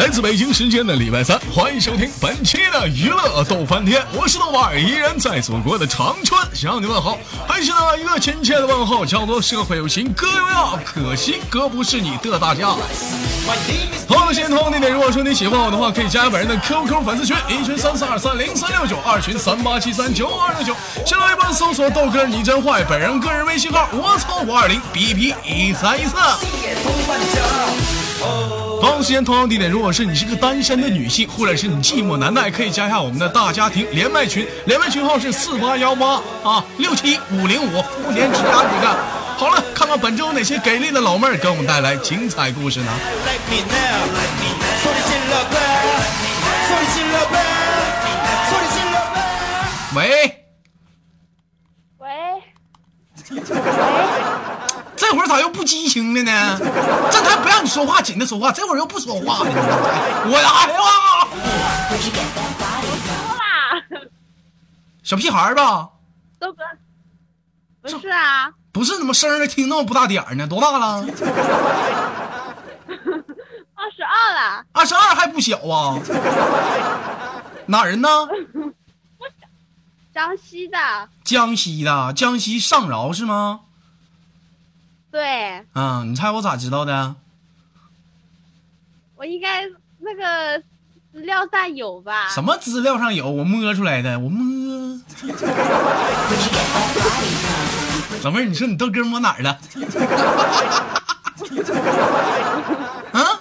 [0.00, 12.68] 来自北京时间的礼拜三，欢迎收听本期的娱乐逗翻天，我是豆瓣，依然在祖国的长春向你问好，还是那一个亲切的问候，叫做社会有情哥有药，可惜哥不是你的大家。
[14.08, 20.74] 同样的时间同地点，如果说你喜欢我的话，可以加本人的 QQ 粉丝群，一群三四二三零三六九，二群三八七三九二六九，
[21.04, 26.16] 新浪微博搜索豆哥你真坏，本人个人微信号我操五二零 B B 一三一四。
[28.80, 38.96] 同样时间同样地点，如果是你是个单身的女性，或者是你寂寞难耐，可以加一下我们的大家庭连麦群，连麦群号是四八幺八啊六七五零五，目前只加几个。
[39.36, 42.90] 好了，看看本周有哪些给力的老妹儿给我们带来精彩故事呢？
[49.94, 50.36] 喂。
[51.98, 52.08] 喂，
[55.10, 56.56] 这会儿咋又不激情了呢？
[57.10, 59.50] 这台不让你说话，紧着说话，这会儿又不说话了。
[60.24, 62.14] 我来了，说
[63.98, 64.06] 啦，
[65.02, 65.88] 小屁孩儿吧？
[66.38, 66.62] 豆哥，
[67.82, 70.46] 不是啊，不是，怎么声儿听那么不大点儿呢？
[70.46, 71.04] 多大了？
[73.74, 75.98] 二十二了，二十二还不小啊？
[77.66, 78.08] 哪人呢？
[80.14, 83.62] 江西的，江西的，江西上饶是吗？
[85.10, 87.14] 对嗯，你猜我咋知道的？
[89.16, 89.62] 我应该
[89.98, 90.62] 那个
[91.12, 92.28] 资料上有吧？
[92.30, 93.30] 什么资料上有？
[93.30, 94.98] 我摸出来的，我摸。
[98.22, 99.58] 老妹儿，你说你豆哥摸哪儿了？
[103.12, 103.40] 啊？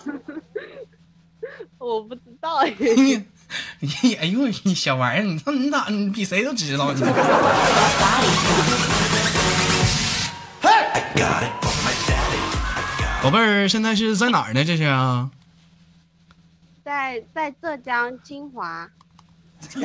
[1.78, 2.74] 我不知道 哎，
[4.20, 7.02] 哎呦你小玩意儿，你看你咋你比谁都知道你？
[13.22, 14.64] 宝贝儿，现在是在哪儿呢？
[14.64, 15.30] 这是啊？
[16.84, 18.90] 在在浙江金华，
[19.70, 19.80] 是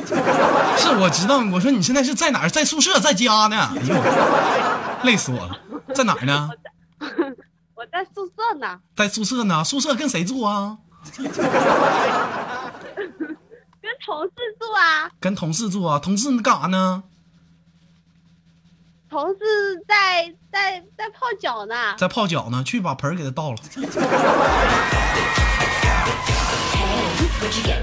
[0.95, 2.49] 我知道，我说你现在是在哪儿？
[2.49, 3.69] 在宿舍，在家呢？
[3.75, 3.95] 哎呦，
[5.03, 5.59] 累死我了！
[5.93, 6.49] 在哪儿呢？
[7.75, 9.63] 我在宿舍呢，在宿舍呢？
[9.63, 10.77] 宿舍跟谁住啊？
[11.13, 11.29] 跟
[14.03, 15.99] 同事住啊，跟同事住啊？
[15.99, 17.03] 同事你干啥呢？
[19.15, 19.39] 同事
[19.87, 23.57] 在在在泡脚呢，在泡脚呢，去把盆儿给他倒了。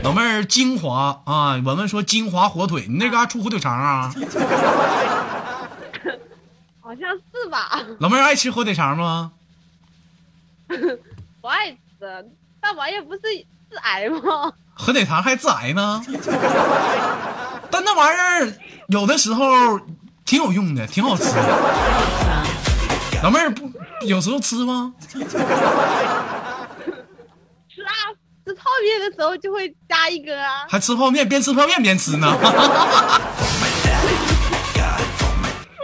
[0.02, 4.12] 老妹儿，金华啊，文文说金华火腿，你那嘎出火腿肠啊？
[6.82, 7.80] 好像是吧？
[7.98, 9.32] 老妹儿爱吃火腿肠吗？
[11.40, 11.78] 不爱吃，
[12.60, 14.52] 那玩意儿不是致癌吗？
[14.74, 16.04] 火腿肠还致癌呢？
[17.70, 18.52] 但那玩意儿
[18.88, 19.80] 有的时候
[20.32, 21.58] 挺有用的，挺好吃的。
[23.22, 23.70] 老妹儿不
[24.06, 24.94] 有时候吃吗？
[25.10, 25.30] 吃啊，
[28.46, 30.64] 吃泡面的时候就会加一个啊。
[30.70, 32.28] 还吃泡面，边吃泡面边吃呢。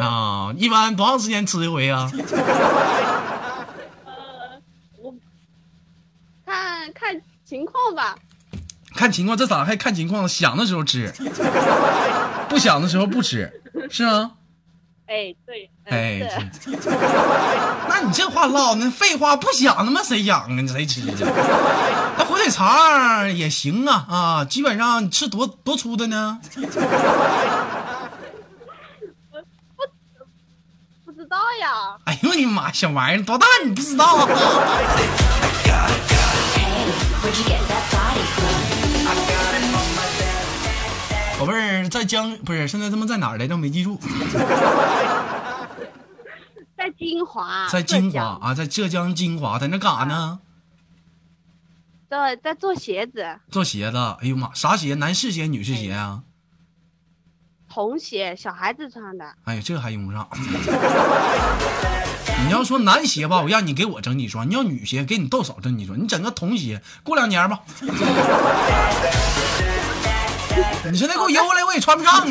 [0.00, 2.10] 啊，一般多长时间吃一回啊？
[4.96, 5.14] 我
[6.46, 8.16] 看看情况吧。
[8.94, 10.26] 看情况，这咋还看情况？
[10.26, 11.12] 想的时候吃，
[12.48, 13.60] 不想的时候不吃，
[13.90, 14.30] 是吗？
[15.08, 16.20] 哎，对，哎
[17.88, 20.66] 那你这话唠，那废话不想他妈谁养啊？
[20.70, 21.24] 谁吃去？
[21.24, 26.38] 那火腿肠也行啊啊，基本上你吃多多粗的呢？
[31.06, 31.96] 不知道呀。
[32.04, 34.28] 哎呦我的妈，小玩意儿多大你不知道啊？
[41.48, 43.56] 宝贝儿在江不是现在他妈在哪儿来着？
[43.56, 43.98] 没记住，
[46.76, 50.40] 在金华，在金华，啊，在浙江金华，在那干啥呢？
[52.10, 53.96] 在在做鞋子，做鞋子。
[53.96, 54.92] 哎呦妈，啥鞋？
[54.96, 56.22] 男士鞋、女士鞋啊？
[57.66, 59.24] 童鞋，小孩子穿的。
[59.44, 60.28] 哎呀，这还用不上。
[62.44, 65.98] 你要说男鞋吧，我让你给我整几双；你要女鞋，给你豆嫂整几双。
[65.98, 67.60] 你整个童鞋，过两年吧。
[70.90, 72.26] 你现在给我邮过来，我也穿不上啊！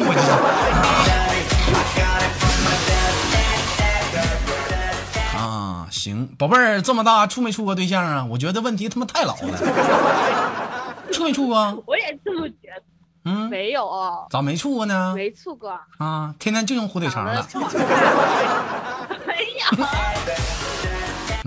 [5.38, 8.26] 啊，行，宝贝儿，这么大处没处过对象啊？
[8.30, 10.96] 我觉得问题他妈太老了。
[11.12, 11.84] 处没处过？
[11.86, 12.84] 我也这么觉得，
[13.26, 15.14] 嗯，没有啊，咋没处过呢？
[15.16, 15.80] 没处过。
[15.98, 17.46] 啊，天天就用火腿肠了。
[17.50, 19.70] 长得不好看哎呀，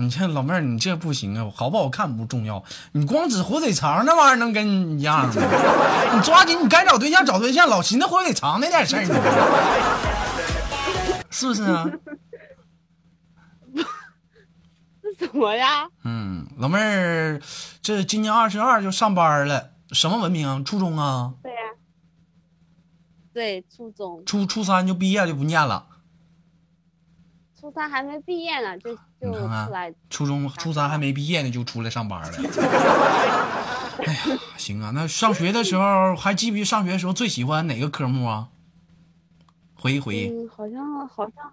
[0.01, 2.63] 你这老妹儿，你这不行啊，好不好看不重要，
[2.93, 5.33] 你光指火腿肠那玩意儿能跟你一样吗？
[6.13, 9.15] 你抓紧，你该找对象找对象，老寻思火腿肠那点事儿呢，
[11.29, 11.85] 是不是啊？
[15.19, 15.87] 什么呀？
[16.03, 17.39] 嗯，老妹儿，
[17.81, 20.65] 这今年二十二就上班了，什么文凭？
[20.65, 21.33] 初中啊？
[21.43, 21.57] 对呀、
[23.31, 25.85] 对，初中，初初三就毕业就不念了。
[27.61, 29.93] 初三还没毕业呢，就就出来。
[30.09, 32.31] 初中初三还没毕业呢，就出来上班了。
[34.03, 34.19] 哎呀，
[34.57, 38.47] 行啊，那上学的时候还记不记得上学的时候最喜欢哪个科目啊？
[39.75, 40.27] 回忆回忆。
[40.29, 41.43] 嗯，好像好像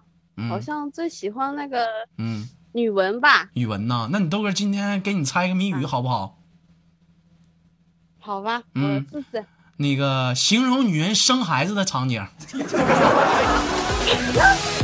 [0.49, 1.85] 好嗯像最喜欢那个
[2.17, 3.49] 嗯，语文吧？
[3.53, 6.39] 语文呐，那你豆哥今天给你猜个谜语好不好？
[8.17, 9.45] 好吧，嗯我试试。
[9.77, 12.25] 那个形容女人生孩子的场景，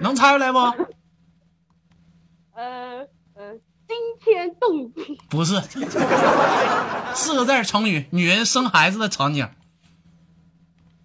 [0.00, 0.58] 能猜出来不？
[2.54, 3.52] 呃呃，
[3.86, 5.60] 惊天动地，不是，
[7.14, 9.48] 四个字儿成语，女人生孩子的场景，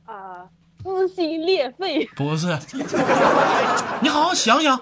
[0.05, 0.49] 啊，
[0.83, 2.05] 撕心裂肺。
[2.15, 2.57] 不是。
[4.01, 4.81] 你好好想想，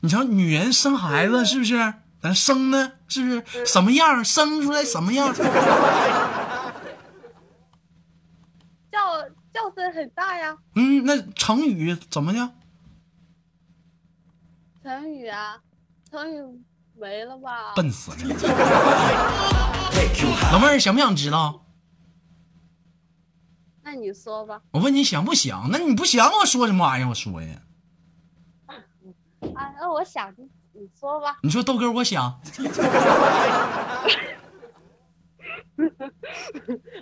[0.00, 1.94] 你瞧女人生孩子是不是？
[2.22, 4.24] 咱生呢，是不是什么样？
[4.24, 5.34] 生出来什么样？
[8.92, 9.00] 叫
[9.52, 10.56] 叫声很大呀。
[10.74, 12.52] 嗯，那成语怎么的？
[14.82, 15.60] 成语啊，
[16.10, 16.42] 成语
[16.94, 17.74] 没了吧？
[17.74, 18.16] 笨死了！
[20.52, 21.64] 老妹儿想不想知道？
[23.84, 24.62] 那你说吧。
[24.72, 25.68] 我问你想不想？
[25.70, 27.08] 那你不想我说什么玩意儿？
[27.08, 27.62] 我说呀，
[28.66, 31.38] 啊，那我想你你说吧。
[31.42, 32.24] 你说豆哥，我想。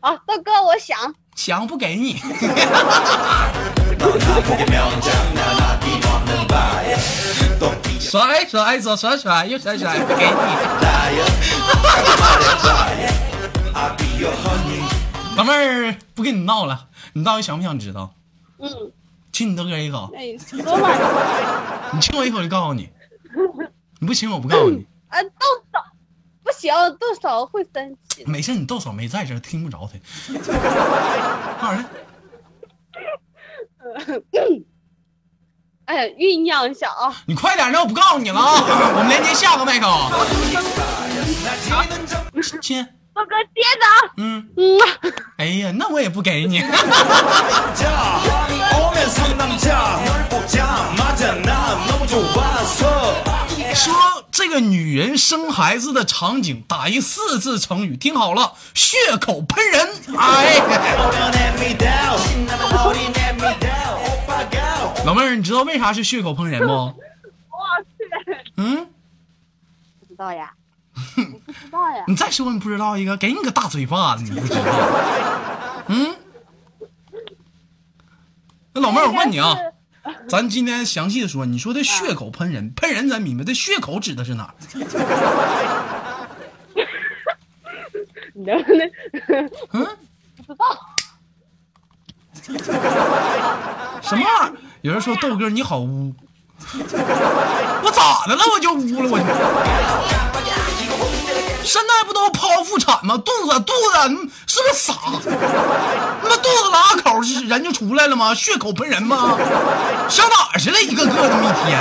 [0.01, 1.15] 啊，豆哥，我想。
[1.35, 2.21] 想不给你，
[7.99, 10.33] 甩甩左甩甩右甩甩，不给你。
[15.37, 18.13] 老妹儿，不跟你闹了，你到底想不想知道？
[18.59, 18.69] 嗯，
[19.33, 20.91] 亲你豆哥一口，你说吧。
[21.93, 22.91] 你亲我一口就告诉你，
[24.01, 24.87] 你不亲我不告诉你。
[25.09, 25.31] 啊，动
[25.73, 25.81] 手
[26.51, 28.25] 不行，豆嫂会生气。
[28.27, 29.97] 没事，你豆嫂没在这儿，听不着他。
[30.35, 30.43] 干
[31.61, 31.85] 啥呢？
[35.85, 37.15] 哎呀，酝酿一下啊。
[37.27, 38.55] 你快点，那我不告诉你了啊！
[38.97, 39.87] 我们连接下个麦克。
[42.61, 44.13] 亲，豆哥接着啊。
[44.17, 44.79] 嗯，嗯，
[45.39, 46.61] 哎呀，那我也不给你。
[54.51, 59.89] 个女人生孩子的场景打一四字成语，听好了，血口喷人。
[60.19, 60.59] 哎，
[65.07, 66.67] 老妹儿，你知道为啥是血口喷人不？
[66.67, 66.95] 我
[67.97, 68.87] 去，嗯，
[70.01, 70.53] 不知道呀，
[71.15, 72.05] 不知道呀。
[72.07, 74.63] 你再说你不知道一个，给你个大嘴巴子，你不知道？
[75.89, 76.17] 嗯，
[78.75, 79.57] 那老妹儿，我问你啊。
[80.29, 84.55] 咱今天详细的说，你说这血口喷人，喷人咱明白，这血口指的是哪儿？
[88.33, 88.91] 你能不能
[89.73, 89.87] 嗯，
[90.37, 90.65] 不知道？
[94.01, 94.53] 什么玩意儿？
[94.83, 96.15] 有人说豆哥你好污，
[97.83, 98.43] 我咋的了？
[98.55, 99.19] 我就污了我。
[101.63, 103.17] 现在不都剖腹产吗？
[103.19, 103.99] 肚子肚子，
[104.47, 104.95] 是不是傻？
[106.23, 108.35] 他妈肚子拉口，人就出来了吗？
[108.35, 109.37] 血口喷人吗？
[110.09, 110.81] 上哪去了？
[110.81, 111.79] 一个个的，一天。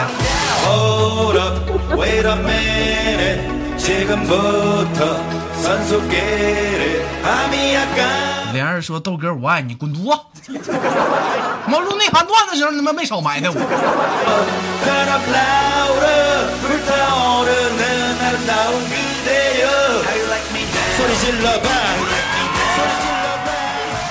[8.53, 10.51] 莲儿说：“豆哥，我爱你。”滚犊子！
[11.71, 13.55] 我录内涵段子的时候，他妈没少埋汰我。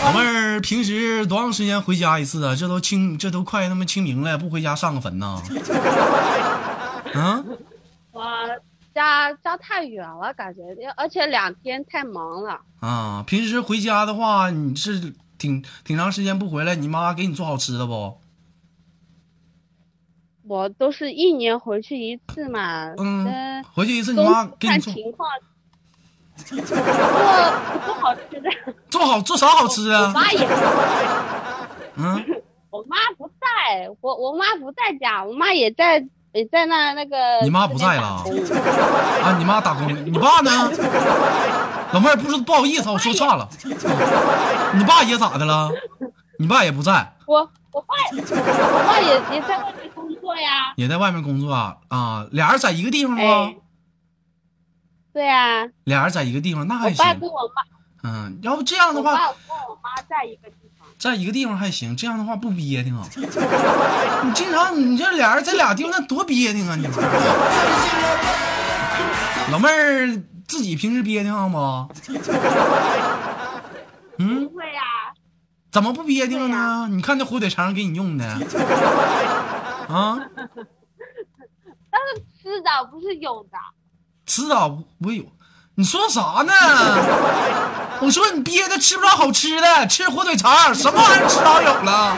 [0.04, 2.56] 老妹儿，平时多长时间回家一次啊？
[2.56, 5.42] 这都清，这都快他妈清明了，不回家上个坟呢？
[7.14, 7.44] 啊？
[8.12, 8.22] 我
[8.94, 10.62] 家家太远了，感觉，
[10.96, 12.58] 而且两天太忙了。
[12.80, 18.18] 啊，平时回家的话，你是挺挺长时间不回来，你妈给你做好吃的不？
[20.48, 25.28] 我都是一年回去一次嘛，嗯呃，回去一次，你都妈给你做看情况。
[26.38, 28.50] 做做好吃的，
[28.88, 30.12] 做好做啥好吃我啊？
[30.14, 30.48] 妈也，
[31.96, 32.24] 嗯，
[32.70, 36.02] 我妈不在，我我妈不在家，我妈也在
[36.32, 37.40] 也在那那个。
[37.42, 38.22] 你妈不在了
[39.22, 40.70] 啊，你妈打工，你爸呢？
[41.92, 43.48] 老妹儿，不是不好意思，我说岔了。
[44.74, 45.70] 你爸也咋的了？
[46.38, 47.38] 你爸也不在，我
[47.72, 49.97] 我爸我爸也也在外面工
[50.28, 50.74] 作呀。
[50.76, 51.78] 也在外面工作啊？
[51.88, 53.22] 啊，俩人在一个地方吗？
[53.22, 53.56] 哎，
[55.12, 57.18] 对呀、俩人在一个地方，那还我爸行。
[57.20, 57.62] 跟我妈，
[58.10, 59.36] 嗯，要不这样的我爸话，跟
[59.68, 60.86] 我妈在一个地方。
[60.98, 63.08] 在一个地方还行，这样的话不憋挺啊。
[64.24, 66.96] 你经常你这俩人在俩地方那多憋挺啊，你们。
[69.50, 71.88] 老妹儿自己平时憋挺吗？
[74.18, 74.82] 嗯不， 会呀、
[75.72, 76.86] 怎么不憋挺呢？
[76.90, 78.38] 你看那火腿肠给你用的
[79.88, 80.20] 啊，
[81.90, 83.58] 但是吃的不是有的。
[84.26, 84.54] 吃的
[85.00, 85.24] 我有。
[85.74, 86.52] 你说啥呢？
[88.02, 92.16] 我说你憋的吃不着好吃的，吃火腿肠，什么玩意儿迟早有了。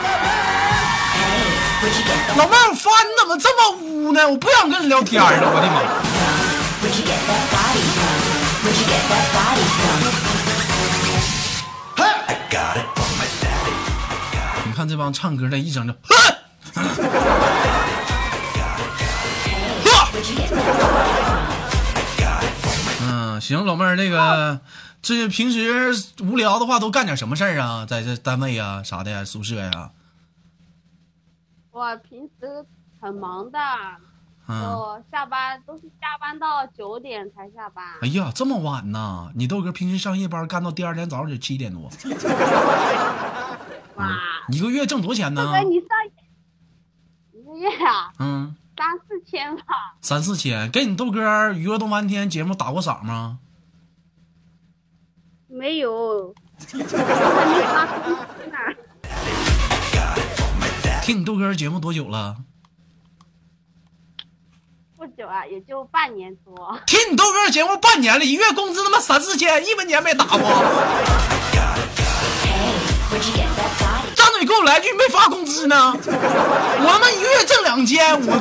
[2.37, 4.27] 老妹儿，我发现你怎么这么污呢？
[4.29, 5.81] 我不想跟你聊天了，我的妈.
[14.65, 16.15] 你看这帮唱歌的，一整就，哼
[23.03, 24.61] 嗯，行，老妹儿，那个，
[25.01, 27.85] 这平时无聊的话都干点什么事儿啊？
[27.85, 29.91] 在这单位啊啥的呀，宿舍呀、
[31.71, 32.65] 我平时
[32.99, 33.59] 很忙的，
[34.47, 37.83] 嗯，我下班都是加班到九点才下班。
[38.01, 39.31] 哎呀，这么晚呢？
[39.35, 41.89] 你豆哥平时上夜班干到第二天早上得七点多，
[43.95, 44.19] 哇，
[44.49, 45.59] 一个月挣多少钱呢这个？
[45.69, 45.87] 你上
[47.61, 49.63] 月啊，嗯，三四千吧。
[50.01, 50.69] 三四千。
[50.71, 53.37] 给你豆哥娱乐动漫天节目打过赏吗？
[55.47, 56.33] 没有。
[61.03, 62.37] 听你豆哥节目多久了？
[64.97, 66.79] 不久啊，也就半年多。
[66.85, 70.39] 听你豆哥节目半年了，一月工资他妈三四千，一分钱没打过。
[74.41, 75.93] 张嘴给我来句没发工资呢？
[75.93, 78.31] 我们一个月挣两千，我。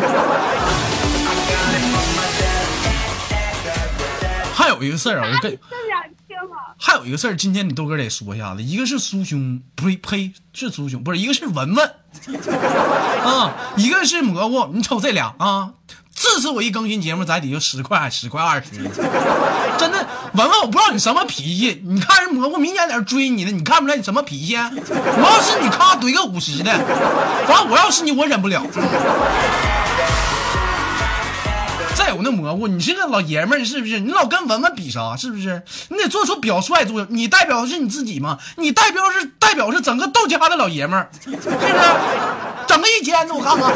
[4.54, 5.58] 还有一个事儿啊，我跟
[6.78, 11.94] 还有一个事儿，今天你豆哥得说一下子，一个是苏兄，呸呸，是苏兄，不是一个是文文，
[13.24, 15.70] 啊，一个是蘑菇，你瞅这俩啊，
[16.22, 18.70] 这次我一更新节目，在底下十块、十块、二十，
[19.78, 24.54] 真的，文文，我不知道你什么脾气，你看人蘑菇明显在这追你呢，你看不出来你什么脾气？
[24.54, 26.70] 我要是你，咔怼个五十的，
[27.46, 28.62] 反正我要是你，我忍不了。
[31.94, 33.98] 再有那蘑菇，你是个老爷们儿是不是？
[34.00, 35.16] 你老跟文文比啥？
[35.16, 35.62] 是不是？
[35.88, 37.06] 你得做出表率作用。
[37.08, 38.36] 你代表的是你自己吗？
[38.56, 41.48] 你代表是代表是整个豆家的老爷们儿，是不是？
[42.66, 43.72] 整个一千的，我看看。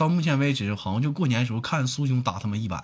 [0.00, 2.82] 到目前为止，好像就过年时候看苏兄打他们一百.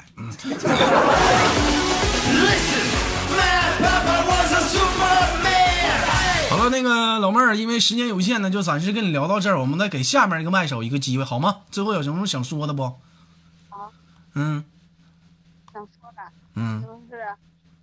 [6.50, 9.58] 好了，那个老妹儿，因为时间有限呢，就暂时跟你聊到这儿。
[9.58, 11.62] 我们再给下面一个麦手一个机会，好吗？
[11.70, 12.82] 最后有什么想说的不？
[13.70, 13.90] 好，
[14.34, 14.62] 嗯
[15.72, 16.20] 想说的
[16.54, 17.24] 嗯就是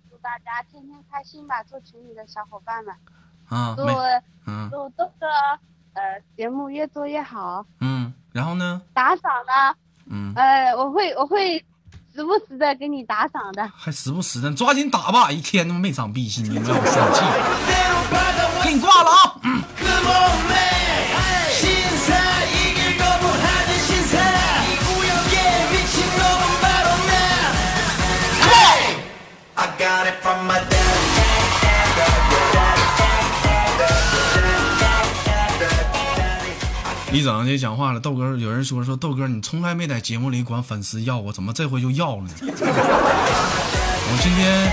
[0.08, 2.94] 祝大家天天开心吧，做群里的小伙伴们，
[3.48, 3.84] 啊，祝
[4.70, 5.26] 祝豆哥
[5.94, 7.66] 呃节目越做越好。
[7.80, 8.82] 嗯，然后呢？
[8.92, 9.76] 打赏呢，
[10.10, 11.56] 嗯，呃，我会我会
[12.12, 13.70] 时不时的给你打赏的。
[13.76, 15.30] 还时不时的，抓紧打吧！
[15.30, 17.22] 一天都没长逼心，你们让我生气。
[37.14, 42.30] 一整就讲话了，豆哥有人说说豆哥，你从来没在节目里管粉丝要过，怎么这回就要了呢？
[44.10, 44.72] 我今天，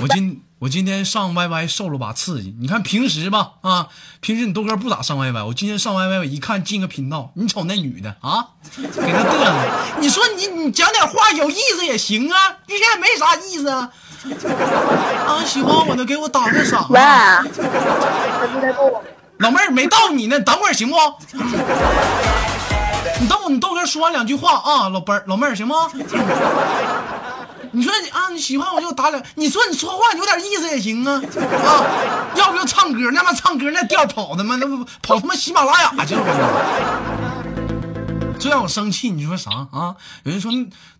[0.00, 2.54] 我今我今天上 YY 受了把刺激。
[2.60, 3.88] 你看平时吧，啊，
[4.20, 9.52] 平时你豆哥不咋上 YY，我今天上 YY，我一看进个频道，你瞅那女的啊，给她嘚瑟。
[9.98, 12.38] 你说你你讲点话有意思也行啊，
[12.68, 13.90] 你现在没啥意思啊。
[15.26, 17.42] 啊，喜欢我的给我打个赏、喂，啊。
[17.52, 19.02] 这不在跟我
[19.44, 20.96] 老妹儿没到你呢，等会儿行不？
[23.20, 25.74] 你等我，你豆哥说完两句话啊，老伴儿老妹儿行吗？
[27.72, 31.20] 你说你啊，你喜欢我就打两，你说你说话有点意思也行啊
[31.62, 31.84] 啊，
[32.36, 36.32] 要不就唱歌，那妈唱歌那调跑他妈那不跑他妈喜马拉雅去了吗？
[38.40, 39.94] 最让我生气，你说啥啊？
[40.22, 40.50] 有人说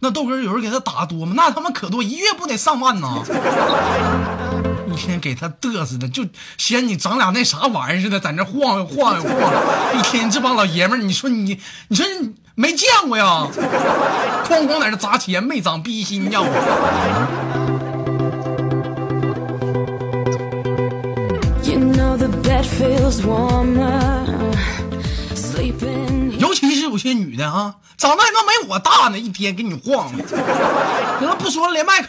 [0.01, 1.33] 那豆哥有人给他打多吗？
[1.35, 3.09] 那他妈可多，一月不得上万呢！
[4.95, 6.25] 一天给他嘚瑟的，就
[6.57, 9.99] 嫌你长俩那啥玩意儿似的，在那晃悠晃悠晃悠。
[9.99, 11.59] 一天这帮老爷们儿，你说你，
[11.89, 13.49] 你说你没见过呀？
[14.49, 16.41] 哐哐在这砸钱，没长逼心呀！
[26.39, 30.25] 尤其是有些女的啊，长得还能没我大呢，一天给你晃的。
[31.19, 32.01] 行了，不说了，连麦。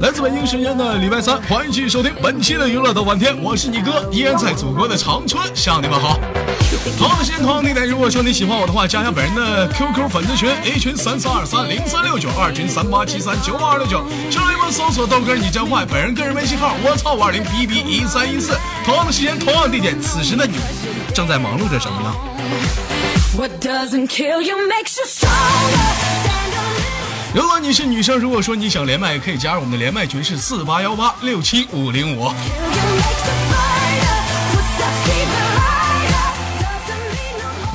[0.00, 6.18] 来自北京时间的礼拜三，欢迎继续收听本期的娱乐豆瓣天，我是你哥，依然在祖国的长春向你们好。
[6.96, 18.56] 同样的时间，同样地点，如果说你喜欢我的话，加一下本人的 QQ 粉丝群，A 群三四二三零三六九，二群三八七三九五二六九，这里面搜索豆哥你真坏，本人个人微信号我操五二零 B B 一三一四。
[18.86, 20.54] 同样的时间，同样地点，此时的你
[21.14, 22.14] 正在忙碌着什么呢
[23.36, 26.29] ？What doesn't kill you makes you stronger.
[27.32, 32.28] 如果你是女生，如果说你想连麦，可以加入我们的连麦群是四八幺八六七五零五。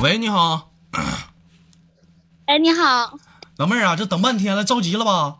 [0.02, 0.72] 喂，你好，
[2.44, 3.18] 哎，你好，
[3.56, 5.36] 老妹儿啊，这等半天了，着急了吧？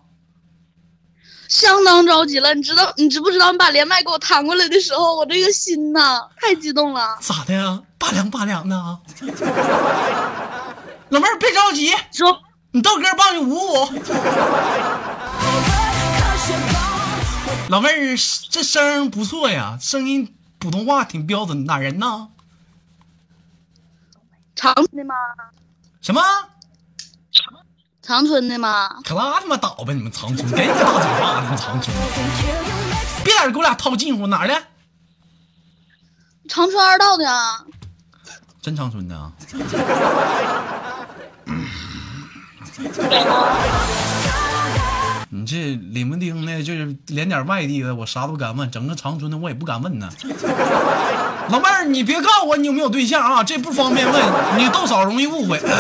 [1.46, 7.18] 相当着急了，你知道你知不知道你把连麦给我弹过来的时候，我这个心呐，太激动了。
[7.20, 7.82] 咋的呀？
[7.98, 8.98] 拔凉拔凉的啊。
[11.10, 12.40] 老妹儿别着急，说
[12.76, 13.88] 你豆哥帮你捂捂。
[17.70, 18.14] 老妹儿
[18.50, 22.28] 这声儿不错呀，声音普通话挺标准，哪人呢？
[24.54, 25.14] 长春的吗？
[26.02, 26.20] 什么？
[28.02, 29.00] 长春的吗？
[29.02, 29.94] 可拉他妈倒吧！
[29.94, 31.44] 你们长春，给你个大嘴巴子！
[31.44, 31.96] 你们长春
[33.24, 34.62] 别在这给我俩套近乎，哪儿的？
[36.46, 37.64] 长春二道的啊。
[38.60, 39.32] 真长春的啊？
[45.28, 50.08] 你这领不丁的，就是连点外地的，我啥都不敢问；整个长春的，我也不敢问呢。
[51.50, 54.22] 老妹儿，你别告诉我你有没有对象啊，这不方便问，
[54.56, 55.60] 你豆嫂容易误会。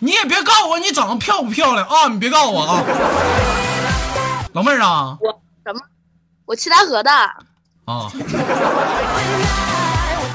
[0.00, 2.82] 你也别告诉我你长得漂不漂亮啊，你别告诉我啊。
[4.52, 5.80] 老妹儿啊我什么？
[6.44, 7.10] 我七台河的。
[7.86, 8.10] 啊，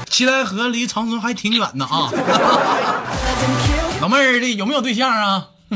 [0.08, 2.10] 七台河离长春还挺远的啊。
[4.00, 5.48] 老妹儿这有没有对象啊？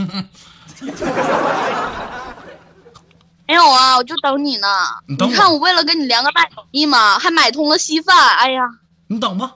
[3.47, 4.67] 没有啊，我就等你呢。
[5.07, 8.17] 你等我看我为了跟你连个麦手艺嘛，还买通了稀饭。
[8.37, 8.63] 哎呀，
[9.09, 9.53] 你等吧，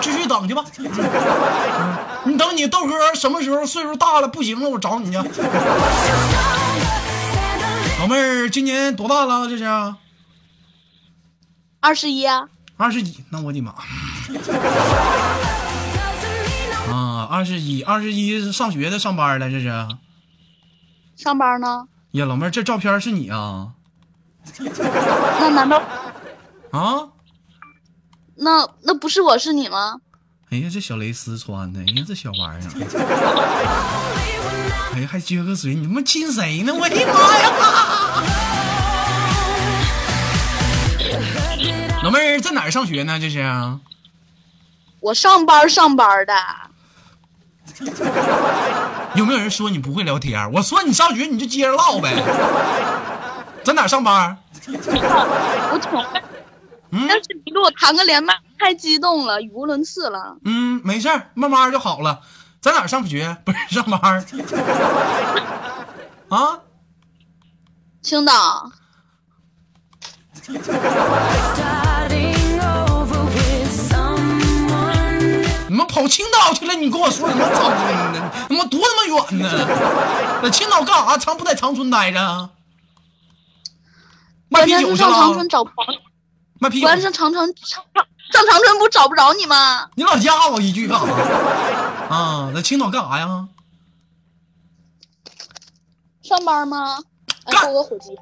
[0.00, 0.64] 继续等去吧。
[0.78, 5.16] 嗯你等你豆哥什么时候岁数大了不行了，我找你去。
[8.00, 9.48] 老妹儿今年多大了？
[9.48, 9.64] 这是
[11.80, 12.48] 二十一啊。
[12.76, 13.24] 二十几？
[13.30, 13.72] 那我的妈！
[17.28, 19.86] 啊，二十一，二十一上学的，上班了，这是。
[21.16, 21.86] 上班呢？
[22.12, 23.72] 呀，老妹儿，这照片是你啊？
[24.58, 25.82] 那难道
[26.70, 27.08] 啊？
[28.36, 30.00] 那那不是我是你吗？
[30.50, 32.70] 哎呀，这小蕾丝穿的，哎呀，这小玩意儿，
[34.94, 36.72] 哎呀，还撅个嘴，你他妈亲谁呢？
[36.72, 37.50] 我的妈呀！
[42.02, 43.18] 老妹儿在哪儿上学呢？
[43.20, 43.42] 这是？
[45.00, 46.32] 我上班上班的。
[49.14, 50.50] 有没有人说你不会聊天？
[50.52, 52.12] 我说你上学你就接着唠呗。
[53.64, 54.36] 在哪儿上班？
[54.66, 55.90] 我挺，
[56.90, 60.36] 嗯但是你给我弹个连麦，太激动了，语无伦次了。
[60.44, 62.20] 嗯，没事儿，慢慢就好了。
[62.60, 63.36] 在哪儿上学？
[63.44, 64.24] 不是上班？
[66.28, 66.60] 啊？
[68.02, 68.70] 青岛，
[75.78, 76.74] 你们跑青岛去了？
[76.74, 78.32] 你跟我说什么长春呢？
[78.48, 80.40] 他妈多他妈远呢！
[80.42, 81.16] 在青岛干啥？
[81.16, 82.50] 长不在长春待着啊？
[84.48, 85.48] 卖啤酒去了上长春？
[85.48, 86.00] 找朋友，
[86.58, 86.86] 卖啤酒？
[86.88, 89.88] 关键是长春上上长春不找不着你吗？
[89.94, 91.06] 你老加我一句干啥？
[92.12, 93.46] 啊，在青岛干啥呀？
[96.24, 96.98] 上班吗？
[97.44, 98.18] 哎，干给我个火鸡。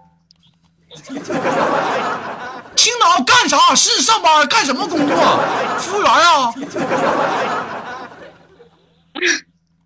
[2.77, 3.75] 青岛干啥？
[3.75, 5.17] 是上班干什么工作？
[5.79, 6.53] 服务员啊？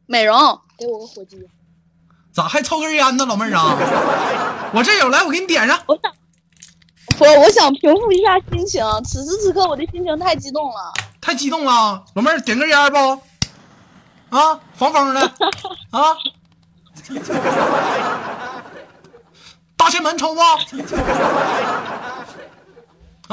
[0.07, 0.37] 美容，
[0.77, 1.37] 给我个火机。
[2.33, 3.77] 咋还抽根烟呢，老妹儿啊？
[4.75, 5.81] 我这有，来，我给你点上。
[5.87, 6.13] 我想，
[7.19, 8.85] 我我想平复一下心情。
[9.05, 10.93] 此时此刻，我的心情太激动了。
[11.21, 12.99] 太激动了，老妹儿点根烟不？
[14.37, 15.21] 啊，防风的
[15.91, 16.17] 啊。
[19.81, 20.41] 大前门抽不？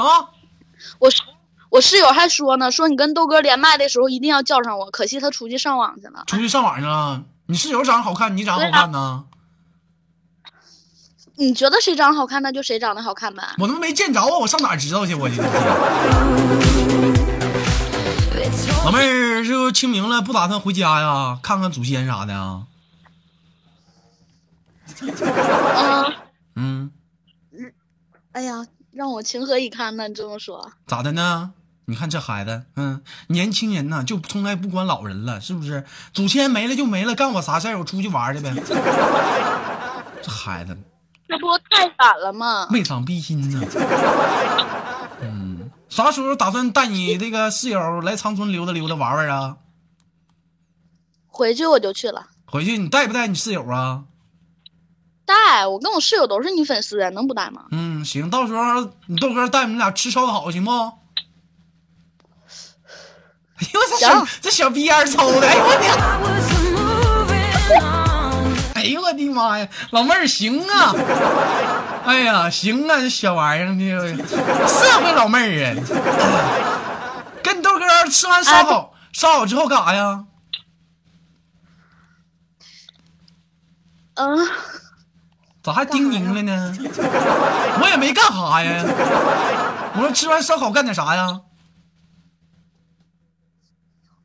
[0.02, 0.30] 啊，
[0.98, 1.22] 我室
[1.68, 6.24] 我室友还说呢，说你跟豆哥连麦的时候一定要叫上我，可惜他出去上网去了。
[6.26, 7.22] 出去上网去了。
[7.46, 9.24] 你室友长得好看，你长得好看呢？
[11.36, 13.42] 你觉得谁长得好看，那就谁长得好看呗。
[13.58, 15.14] 我他妈没见着啊，我上哪知道去？
[15.14, 15.42] 我这
[18.84, 21.38] 老妹儿，这不清明了，不打算回家呀？
[21.42, 22.62] 看看祖先啥的啊？
[25.00, 26.14] 嗯，
[26.60, 26.90] 嗯
[27.52, 27.72] 嗯，
[28.32, 30.08] 哎呀，让我情何以堪呢？
[30.08, 31.52] 你这么说，咋的呢？
[31.84, 35.84] 你看这孩子，嗯，年轻人呐，就从来不管老人了，是不是？
[36.12, 37.78] 祖先没了就没了，干我啥事儿？
[37.78, 38.52] 我出去玩去呗。
[40.20, 40.76] 这孩子
[41.28, 42.66] 这不太远了吗？
[42.70, 43.64] 没长逼心呢。
[45.22, 49.56] 嗯，啥时候打算带你这个室友来长春溜达溜达玩玩啊？
[51.28, 52.26] 回去我就去了。
[52.46, 54.04] 回去你带不带你室友啊？
[55.28, 57.66] 带我跟我室友都是你粉丝，能不带吗？
[57.70, 60.70] 嗯，行，到时候你豆哥带你们俩吃烧烤行不？
[63.60, 65.46] 哎呦，这小这小逼烟抽的，
[68.74, 70.94] 哎呦我的妈呀，老妹儿行啊！
[72.04, 74.16] 哎呀，行啊，这小玩意儿的，
[74.68, 75.74] 社会老妹儿啊！
[77.42, 80.24] 跟你豆哥吃完烧烤，烧烤之后干啥呀？
[84.14, 84.48] 嗯、
[85.68, 86.74] 咋还叮咛了呢？
[87.82, 88.82] 我也没干啥呀。
[89.96, 91.42] 我说吃完烧烤干点啥呀？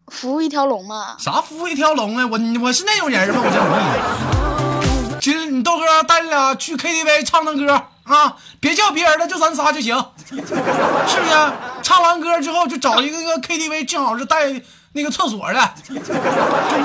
[0.08, 1.18] 服务一条龙嘛。
[1.20, 2.26] 啥服务一条龙啊？
[2.26, 3.42] 我我是那种人吗？
[3.44, 9.98] 我这不今儿你豆哥带你俩去 KTV 唱唱歌啊，别叫别人了，就咱仨就行，
[10.30, 11.52] 是不是？
[11.82, 14.46] 唱完歌之后就找一个个 KTV，正好是带
[14.94, 15.94] 那个厕所的，就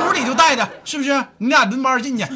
[0.05, 1.25] 屋里就带的，是不是？
[1.39, 2.27] 你俩轮班进去。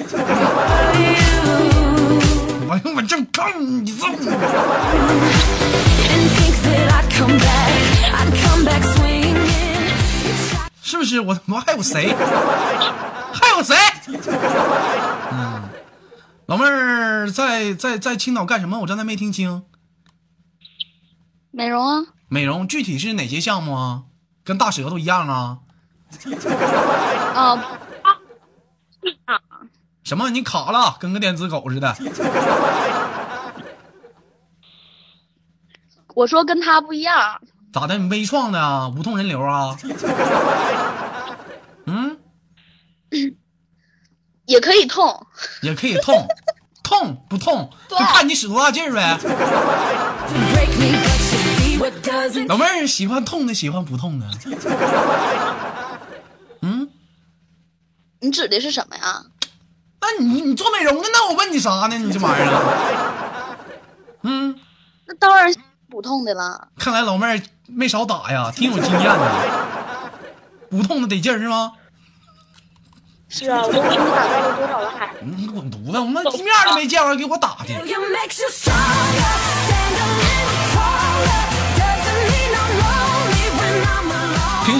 [2.73, 3.53] 我我正看
[3.85, 4.15] 你这么。
[4.15, 4.25] And
[6.33, 7.73] think that I'd come back,
[8.15, 9.37] I'd come back swinging.
[10.83, 11.21] 是不是？
[11.21, 12.15] 我我还有谁？
[13.35, 13.77] 还有谁？
[15.33, 15.63] 嗯，
[16.47, 18.81] 老妹儿在在在青岛干什么？
[18.81, 19.65] 我刚才没听清。
[21.51, 24.05] 美容啊，美容具体是哪些项目啊？
[24.45, 25.59] 跟大舌头一样啊？
[27.35, 27.63] 啊，
[30.05, 30.31] 什么？
[30.31, 31.97] 你卡了，跟个电子狗似的。
[36.15, 37.41] 我说跟他不一样，
[37.73, 37.97] 咋的？
[37.97, 38.88] 你微创的啊？
[38.95, 39.77] 无痛人流啊？
[41.87, 42.19] 嗯，
[44.47, 45.27] 也可以痛。
[45.62, 46.27] 也可以痛，
[46.85, 49.19] 痛不痛就看你使多大劲儿呗。
[52.47, 54.27] 老妹儿喜欢痛的，喜欢不痛的。
[56.61, 56.88] 嗯，
[58.21, 59.25] 你指的是什么呀？
[60.03, 61.97] 那你你做美容的，那我问你啥呢？
[61.97, 63.57] 你这玩意儿，
[64.23, 64.59] 嗯，
[65.07, 65.55] 那当然
[65.88, 66.69] 不痛的了。
[66.77, 69.31] 看来老妹儿没少打呀，挺有经验的。
[70.71, 71.73] 不痛的得劲儿是吗？
[73.29, 75.15] 是啊，我都为你打造了多少个海。
[75.23, 75.99] 你滚犊子！
[75.99, 77.69] 我们地面都没见过，给我打的。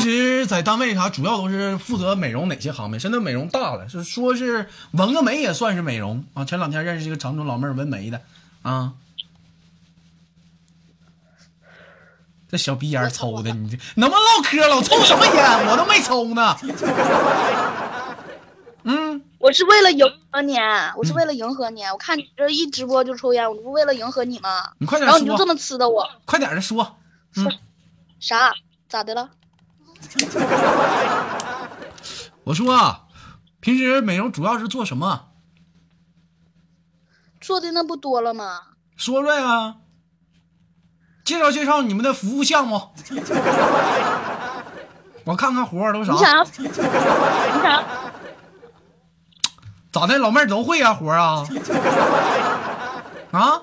[0.03, 2.99] 平时在单位啥，主要都是负责美容哪些行业？
[2.99, 6.45] 现在美容大了，是说是纹个眉也算是美容啊。
[6.45, 8.21] 前两天认识一个长春老妹儿纹眉的
[8.63, 8.95] 啊，
[12.51, 14.67] 这小鼻烟抽的，你这能不能唠嗑？
[14.67, 15.69] 老抽什么烟？
[15.69, 16.57] 我都没抽呢。
[18.85, 20.59] 嗯，我是为了迎合你，
[20.97, 21.85] 我是为了迎合你。
[21.85, 24.73] 我看你这一直播就抽烟，我这不为了迎合你吗？
[24.79, 26.97] 你快点说，然后你就这么呲的我，快点的说。
[28.19, 28.53] 啥？
[28.89, 29.31] 咋的了？
[32.45, 33.03] 我说啊，
[33.61, 35.29] 平时美容主要是做什么？
[37.41, 38.61] 做的那不多了吗？
[38.97, 39.77] 说说呀，
[41.25, 42.91] 介绍介绍你们的服务项目。
[45.25, 46.19] 我看看活儿都啥你？
[46.19, 46.45] 想要？
[46.59, 46.69] 你
[47.63, 47.85] 想？
[49.93, 50.19] 咋的？
[50.19, 51.47] 老妹儿都会啊活儿啊？
[53.33, 53.63] 啊，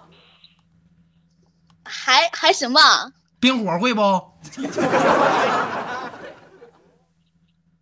[1.83, 3.11] 还还行吧？
[3.39, 4.01] 冰火会不？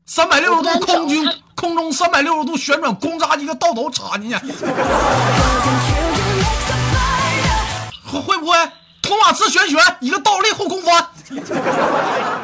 [0.08, 4.38] 三百六十度空军空中三百六十度旋转，咣嚓一个倒头插进去.
[8.10, 8.58] 会会不会？
[9.02, 11.08] 托马斯旋旋，一个倒立后空翻，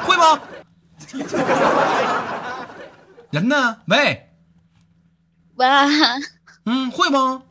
[0.06, 0.40] 会吗？
[3.32, 3.78] 人呢？
[3.88, 4.30] 喂，
[5.56, 5.66] 喂，
[6.66, 7.42] 嗯，会吗？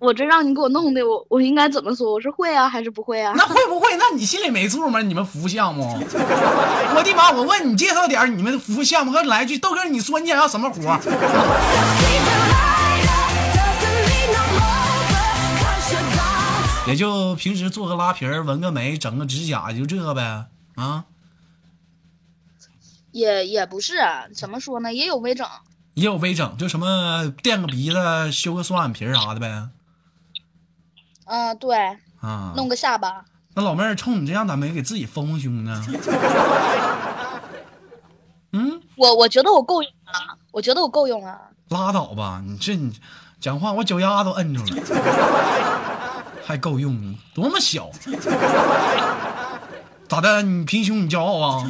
[0.00, 2.12] 我这让你给我弄的，我我应该怎么说？
[2.12, 3.32] 我是会啊，还是不会啊？
[3.36, 3.88] 那会不会？
[3.96, 5.00] 那你心里没数吗？
[5.02, 5.98] 你们服务项目？
[6.00, 7.32] 我的妈！
[7.32, 10.98] 我问你介绍点你们的服务项目，和来一句豆哥，你说你想要什么活.
[16.86, 21.04] 也就平时做个拉皮儿、纹个眉、整个指甲，就这个呗啊。
[23.10, 23.94] 也也不是，
[24.32, 24.94] 怎么说呢？
[24.94, 25.44] 也有微整。
[25.94, 29.70] 也有微整，就什么垫个鼻子、修个双眼皮儿啥的呗
[31.28, 31.76] 嗯、对，
[32.20, 32.52] 啊。
[32.56, 33.24] 弄个下巴。
[33.54, 35.84] 那老妹儿冲你这样，咋没给自己丰丰胸呢？
[38.52, 41.38] 嗯，我我觉得我够用啊，我觉得我够用啊。
[41.68, 42.98] 拉倒吧，你这你
[43.40, 44.82] 讲话我脚丫都摁住了，
[46.46, 47.90] 还够用，多么小？
[50.08, 50.40] 咋的？
[50.42, 51.66] 你平胸你骄傲啊？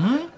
[0.00, 0.28] 嗯，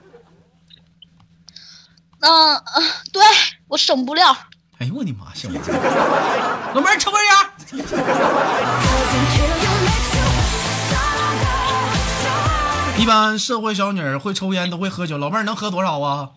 [2.21, 2.83] 嗯、呃
[3.13, 3.23] 对
[3.67, 4.37] 我省不了。
[4.79, 7.31] 哎呦我的妈，小玩意儿，老妹儿抽根烟。
[12.97, 15.19] 一般社会小女儿会抽烟，都会喝酒。
[15.19, 16.31] 老妹儿能喝多少啊？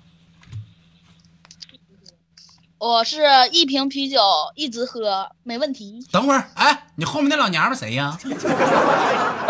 [2.80, 4.20] 我是一瓶啤酒
[4.56, 6.06] 一直喝，没问题。
[6.12, 8.18] 等会儿，哎，你后面那老娘们谁呀？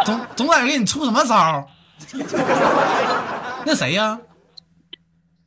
[0.06, 1.68] 总总在给你出什么招？
[3.66, 4.20] 那谁呀？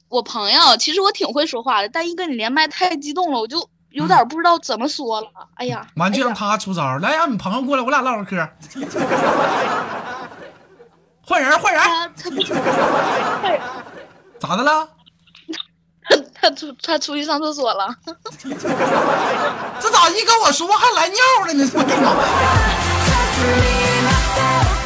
[0.09, 5.29] 我朋友，其实我挺会说话的，但一跟你连麦太激动了，我就有点不知道怎么说了。
[5.55, 8.48] 哎呀， 完就让他出招儿，来让你朋友过来，我俩唠会嗑。
[11.22, 11.83] 换人，换人，
[14.40, 14.88] 咋的了？
[16.35, 17.94] 他出他出去上厕所了。
[18.42, 21.70] 这咋一跟我说话还来尿了呢？
[21.72, 22.14] 我的妈.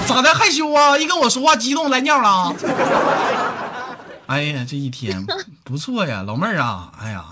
[0.06, 0.98] 咋的害羞啊？
[0.98, 2.54] 一跟我说话激动来尿了？
[4.26, 5.24] 哎呀，这一天
[5.64, 6.92] 不错呀，老妹儿啊！
[7.00, 7.24] 哎呀，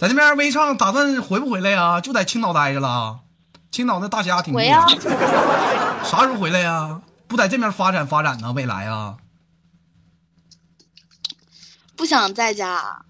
[0.00, 2.00] 在那边微唱打算回不回来呀？
[2.00, 3.20] 就在青岛待着了。
[3.70, 4.86] 青岛那大家庭地回呀
[6.02, 7.02] 啥时候回来呀？
[7.28, 8.50] 不在这边发展发展呢？
[8.52, 9.18] 未来啊？
[11.96, 13.02] 不想在家，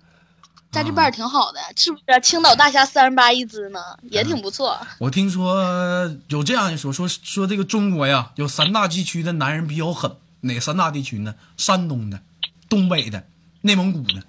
[0.72, 2.20] 在这边儿挺好的，是不是？
[2.24, 4.76] 青岛大虾三十八一只呢，也挺不错。
[4.98, 11.36] 我听说有这样一说，说说这个中国呀，有三大地区的男人比较狠，哪三大地区呢？
[11.56, 12.20] 山东的、
[12.68, 13.24] 东北的、
[13.60, 14.20] 内蒙古的。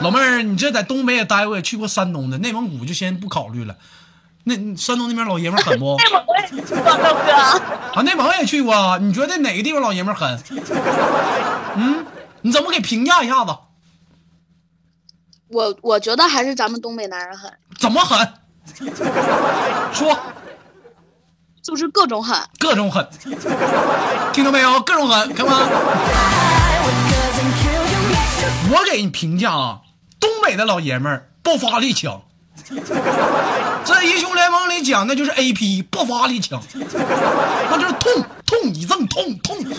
[0.00, 3.76] 老妹儿，你这在东北也待过，也去过山东的，内蒙古就先不考虑了。
[4.44, 5.96] 那山东那边老爷们狠不？
[6.00, 7.32] 内蒙我也去过，豆哥。
[7.94, 8.96] 啊，内蒙也去过啊。
[8.98, 10.42] 你觉得哪个地方老爷们狠？
[11.76, 12.06] 嗯，
[12.42, 13.54] 你怎么给评价一下子？
[15.48, 18.26] 我我觉得还是咱们东北男人狠，怎么狠？
[19.92, 20.16] 说
[21.60, 22.38] 就是各种狠。
[22.58, 23.06] 各种狠，
[24.32, 24.80] 听到没有？
[24.80, 25.58] 各种狠，看吗
[28.72, 29.80] 我给你评价啊，
[30.20, 32.22] 东北的老爷们儿爆发力强，
[33.84, 39.74] 在英雄联盟里讲那就是 AP 爆发力强，那就是痛痛一阵痛痛痛，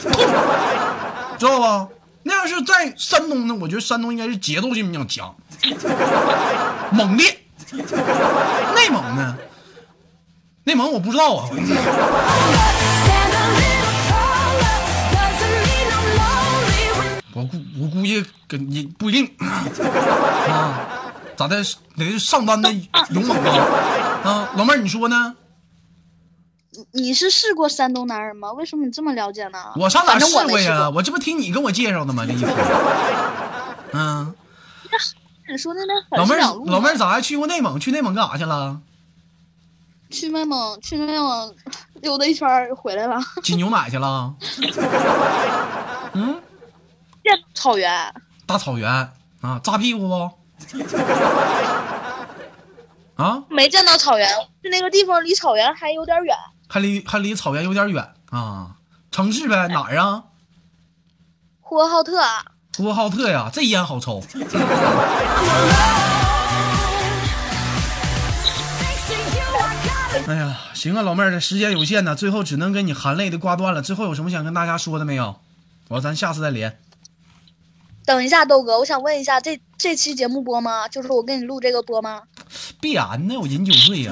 [1.37, 1.87] 知道吧？
[2.23, 5.35] 那要是在山东呢，我觉得山东应该是节奏性比较强，
[6.91, 7.37] 猛烈。
[8.75, 9.37] 内蒙呢？
[10.65, 11.47] 内蒙我不知道啊，
[17.33, 20.83] 我估我估计跟你不一定 啊，
[21.35, 21.63] 咋的？
[21.97, 22.71] 得上单的
[23.11, 24.21] 勇猛啊！
[24.23, 25.35] 啊，老妹儿，你说呢？
[26.93, 28.51] 你是试过山东男人吗？
[28.53, 29.59] 为什么你这么了解呢？
[29.75, 30.89] 我上哪试过呀？
[30.89, 32.25] 我这不听你跟我介绍的吗？
[32.25, 32.47] 这意思，
[33.93, 34.33] 嗯，
[35.49, 37.79] 你说那那老妹儿老妹儿咋还去过内蒙？
[37.79, 38.79] 去内蒙干啥去了？
[40.09, 41.55] 去内蒙去内蒙
[42.01, 44.33] 溜达一圈儿回来了，挤牛奶去了？
[46.13, 46.41] 嗯，
[47.23, 48.13] 见草原。
[48.45, 48.89] 大草原
[49.41, 50.31] 啊，扎屁股不？
[53.15, 54.27] 啊，没见到草原，
[54.63, 56.35] 是那个地方离草原还有点远。
[56.67, 58.75] 还离还离草原有点远啊。
[59.11, 60.23] 城市呗，哪儿啊？
[61.59, 62.21] 呼和浩特，
[62.75, 64.23] 呼和浩特呀，这烟好抽。
[70.27, 73.81] 哎呀，行啊，老妹儿，这时间有限呢，最后只能跟你含泪的挂断了。
[73.81, 75.39] 最后有什么想跟大家说的没有？
[75.89, 76.79] 我咱下次再连。
[78.11, 80.85] 等一下，豆哥，我想问一下，这这期节目播吗？
[80.89, 82.23] 就是我给你录这个播吗？
[82.81, 84.11] 必然的，我饮酒醉呀、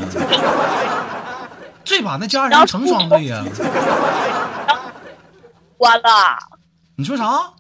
[1.83, 3.43] 醉把那家人成双对呀、
[5.79, 6.39] 完了，
[6.95, 7.51] 你说啥？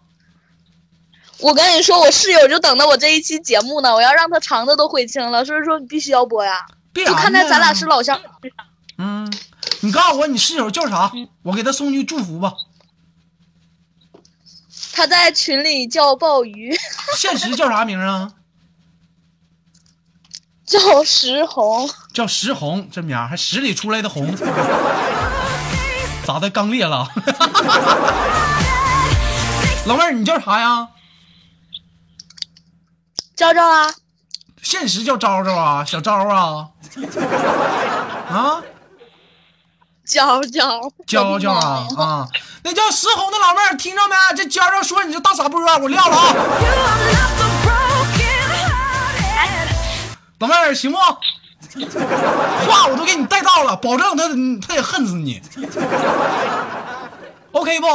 [1.39, 6.65] 我跟你说，我室友就等着我这一期节目呢，我要让他肠子都悔青了，所以说你必须要播呀。
[6.93, 7.11] 必然。
[7.11, 8.17] 就看在咱俩是老乡，
[8.97, 9.29] 嗯，
[9.81, 11.11] 你告诉我你室友叫啥？
[11.43, 12.53] 我给他送句祝福吧。
[14.99, 16.75] 他在群里叫鲍鱼，
[17.15, 18.33] 现实叫啥名啊？
[20.65, 24.35] 叫石红，叫石红，这名儿还十里出来的红，
[26.25, 26.49] 咋的？
[26.49, 27.07] 刚裂了？
[29.87, 30.89] 老妹儿，你叫啥呀？
[33.37, 33.87] 昭昭啊，
[34.61, 36.71] 现实叫昭昭啊，小昭啊，
[38.29, 38.61] 啊，
[40.05, 42.27] 娇娇，娇娇啊啊，
[42.63, 44.15] 那叫石红的老妹儿，听着没？
[44.35, 46.33] 这娇娇说你这大傻波，我撂了啊.
[50.39, 50.97] 老妹儿行不？
[50.97, 55.41] 话我都给你带到了，保证他他也恨死你。
[57.51, 57.87] OK 不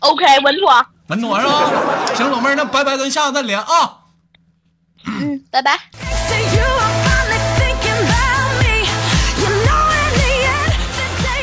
[0.00, 0.86] ？OK，稳妥。
[1.08, 2.14] 稳妥是吧？
[2.14, 3.98] 行，老妹儿，那拜拜，咱下次再连啊。
[5.04, 5.78] 嗯，拜拜。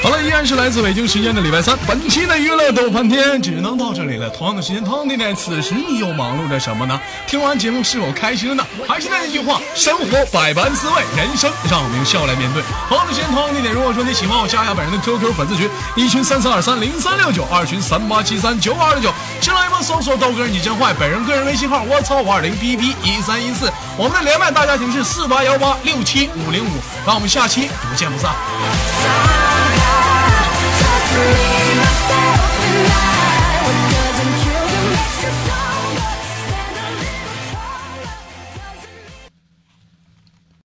[0.09, 4.27] 好了，依然是来自北京时间的礼拜三，本期的娱乐逗翻天只能到这里了。
[4.27, 6.99] 同样的时间，同样的地点，此时你又忙碌着什么呢？
[7.27, 8.65] 听完节目是否开心呢？
[8.87, 12.63] 还是那句话，生活百般滋味，人生让我们用笑来面对。
[12.87, 28.33] 同样的时间，同样的地点，如果说你喜欢我，加一下本人的 QQ 粉丝群，一群三三二三零三六九，二群三八七三九二六九，新浪微博搜索豆哥你真坏，本人个人微信号我操五二零 B B 一三一四，我们的连麦大家庭是四八幺八六七五零五，让我们下期不见不散。
[31.19, 31.58] Thank you.